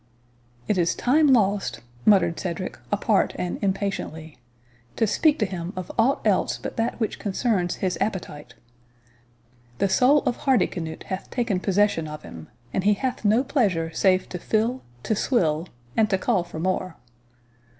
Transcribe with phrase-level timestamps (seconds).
[0.67, 4.39] "It is time lost," muttered Cedric apart and impatiently,
[4.95, 8.55] "to speak to him of aught else but that which concerns his appetite!
[9.77, 14.27] The soul of Hardicanute hath taken possession of him, and he hath no pleasure save
[14.29, 16.95] to fill, to swill, and to call for more.